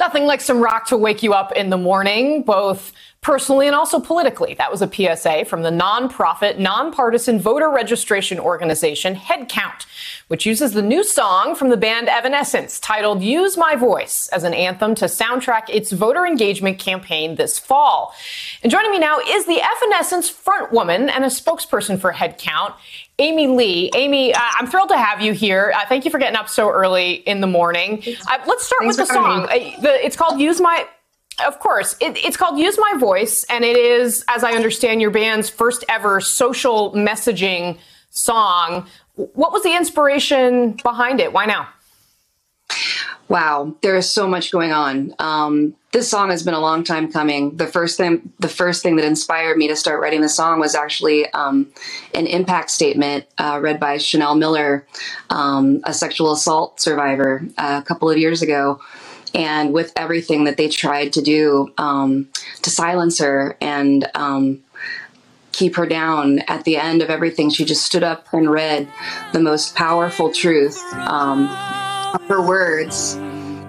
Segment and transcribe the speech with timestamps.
[0.00, 4.00] Nothing like some rock to wake you up in the morning, both personally and also
[4.00, 4.54] politically.
[4.54, 9.84] That was a PSA from the nonprofit, nonpartisan voter registration organization Headcount,
[10.28, 14.54] which uses the new song from the band Evanescence titled Use My Voice as an
[14.54, 18.14] anthem to soundtrack its voter engagement campaign this fall.
[18.62, 22.74] And joining me now is the Evanescence frontwoman and a spokesperson for Headcount,
[23.18, 23.90] Amy Lee.
[23.94, 25.74] Amy, uh, I'm thrilled to have you here.
[25.76, 28.02] Uh, thank you for getting up so early in the morning.
[28.30, 29.44] Uh, let's start Thanks with the song.
[29.44, 30.86] Uh, the, it's called Use My.
[31.46, 35.10] Of course, it, it's called Use My Voice, and it is, as I understand, your
[35.10, 37.78] band's first ever social messaging
[38.10, 38.86] song.
[39.14, 41.32] What was the inspiration behind it?
[41.32, 41.68] Why now?
[43.28, 45.14] Wow, there is so much going on.
[45.20, 47.56] Um, this song has been a long time coming.
[47.56, 50.74] The first thing, the first thing that inspired me to start writing the song was
[50.74, 51.72] actually um,
[52.12, 54.86] an impact statement uh, read by Chanel Miller,
[55.30, 58.80] um, a sexual assault survivor, uh, a couple of years ago.
[59.34, 62.28] And with everything that they tried to do um,
[62.62, 64.62] to silence her and um,
[65.52, 68.88] keep her down, at the end of everything, she just stood up and read
[69.32, 71.46] the most powerful truth um,
[72.28, 73.16] her words.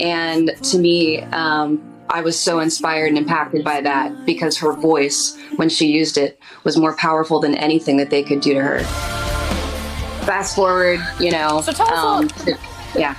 [0.00, 5.36] And to me, um, I was so inspired and impacted by that because her voice,
[5.56, 8.80] when she used it, was more powerful than anything that they could do to her.
[10.24, 11.60] Fast forward, you know.
[11.60, 12.30] So tell us
[12.96, 13.14] yeah.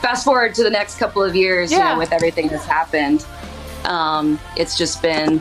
[0.00, 1.78] Fast forward to the next couple of years, yeah.
[1.78, 3.24] you know, with everything that's happened.
[3.84, 5.40] Um, it's just been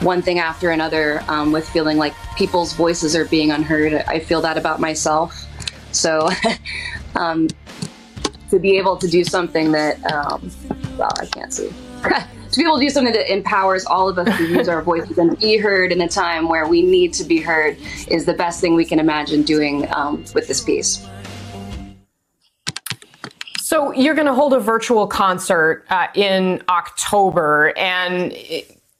[0.00, 3.92] one thing after another um, with feeling like people's voices are being unheard.
[4.06, 5.46] I feel that about myself.
[5.92, 6.28] So
[7.14, 7.48] um,
[8.50, 10.50] to be able to do something that, um,
[10.96, 11.70] well, I can't see.
[12.02, 15.18] to be able to do something that empowers all of us to use our voices
[15.18, 17.76] and be heard in a time where we need to be heard
[18.08, 21.06] is the best thing we can imagine doing um, with this piece.
[23.70, 28.36] So you're going to hold a virtual concert uh, in October, and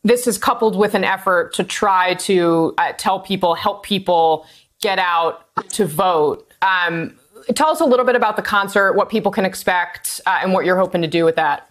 [0.05, 4.47] this is coupled with an effort to try to uh, tell people, help people
[4.81, 6.49] get out to vote.
[6.63, 7.19] Um,
[7.57, 10.65] tell us a little bit about the concert, what people can expect, uh, and what
[10.65, 11.69] you're hoping to do with that.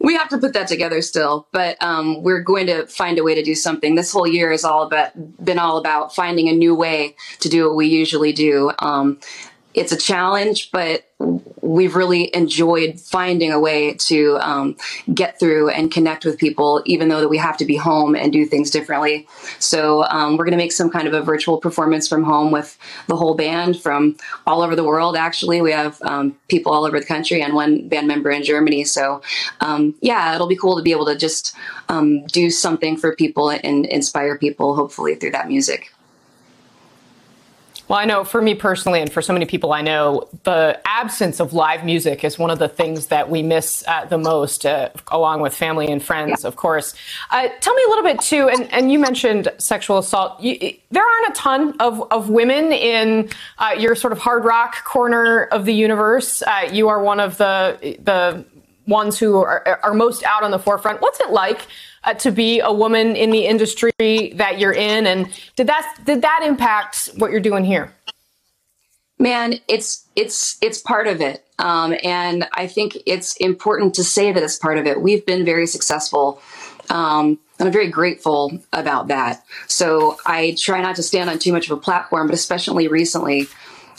[0.00, 3.36] We have to put that together still, but um, we're going to find a way
[3.36, 3.94] to do something.
[3.94, 5.12] This whole year has all about
[5.44, 8.72] been all about finding a new way to do what we usually do.
[8.80, 9.20] Um,
[9.78, 11.04] it's a challenge, but
[11.60, 14.76] we've really enjoyed finding a way to um,
[15.12, 18.32] get through and connect with people, even though that we have to be home and
[18.32, 19.26] do things differently.
[19.58, 22.76] So um, we're going to make some kind of a virtual performance from home with
[23.06, 25.16] the whole band from all over the world.
[25.16, 28.84] Actually, we have um, people all over the country and one band member in Germany.
[28.84, 29.22] So
[29.60, 31.54] um, yeah, it'll be cool to be able to just
[31.88, 35.92] um, do something for people and inspire people, hopefully through that music.
[37.88, 41.40] Well, I know for me personally, and for so many people I know, the absence
[41.40, 44.90] of live music is one of the things that we miss uh, the most, uh,
[45.08, 46.48] along with family and friends, yeah.
[46.48, 46.94] of course.
[47.30, 50.38] Uh, tell me a little bit too, and, and you mentioned sexual assault.
[50.38, 54.84] You, there aren't a ton of, of women in uh, your sort of hard rock
[54.84, 56.42] corner of the universe.
[56.42, 58.44] Uh, you are one of the the
[58.88, 61.00] ones who are, are most out on the forefront.
[61.00, 61.66] What's it like
[62.04, 63.92] uh, to be a woman in the industry
[64.34, 67.92] that you're in, and did that did that impact what you're doing here?
[69.18, 74.32] Man, it's it's it's part of it, um, and I think it's important to say
[74.32, 75.00] that it's part of it.
[75.00, 76.40] We've been very successful.
[76.90, 79.44] Um, and I'm very grateful about that.
[79.66, 83.48] So I try not to stand on too much of a platform, but especially recently,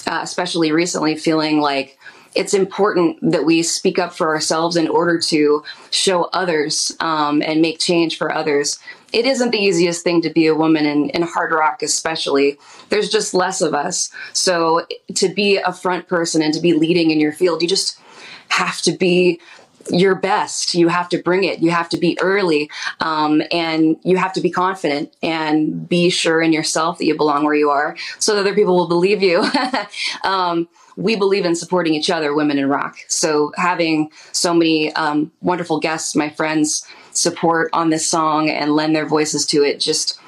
[0.07, 1.98] uh, especially recently, feeling like
[2.35, 7.61] it's important that we speak up for ourselves in order to show others um, and
[7.61, 8.77] make change for others.
[9.11, 12.57] It isn't the easiest thing to be a woman in, in hard rock, especially.
[12.89, 14.11] There's just less of us.
[14.33, 14.85] So
[15.15, 17.99] to be a front person and to be leading in your field, you just
[18.49, 19.39] have to be
[19.89, 20.73] your best.
[20.73, 21.59] You have to bring it.
[21.59, 22.69] You have to be early,
[22.99, 27.43] um, and you have to be confident and be sure in yourself that you belong
[27.43, 29.49] where you are, so that other people will believe you.
[30.23, 32.97] um, we believe in supporting each other, women in rock.
[33.07, 38.95] So having so many um, wonderful guests, my friends, support on this song and lend
[38.95, 40.19] their voices to it, just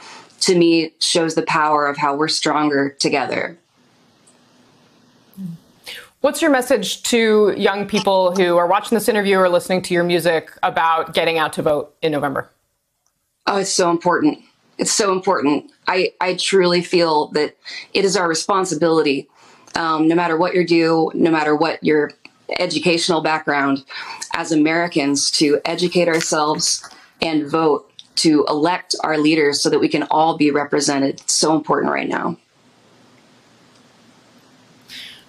[0.42, 3.58] to me shows the power of how we're stronger together.
[6.22, 10.04] What's your message to young people who are watching this interview or listening to your
[10.04, 12.48] music about getting out to vote in November?
[13.48, 14.38] Oh, it's so important.
[14.78, 15.72] It's so important.
[15.88, 17.58] I, I truly feel that
[17.96, 19.30] it is our responsibility
[19.74, 22.12] um, no matter what you do, no matter what your
[22.60, 23.84] educational background,
[24.36, 26.88] as Americans, to educate ourselves
[27.20, 31.22] and vote to elect our leaders so that we can all be represented.
[31.22, 32.38] It's so important right now.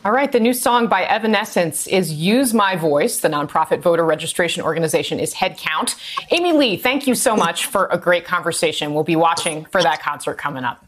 [0.04, 3.20] All right, the new song by Evanescence is Use My Voice.
[3.20, 5.94] The nonprofit voter registration organization is Headcount.
[6.32, 8.94] Amy Lee, thank you so much for a great conversation.
[8.94, 10.84] We'll be watching for that concert coming up.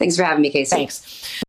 [0.00, 0.70] Thanks for having me, Kasie.
[0.70, 1.32] Thanks.